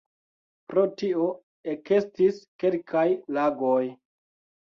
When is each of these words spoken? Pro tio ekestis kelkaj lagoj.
Pro 0.71 0.83
tio 1.01 1.25
ekestis 1.73 2.39
kelkaj 2.63 3.05
lagoj. 3.39 3.85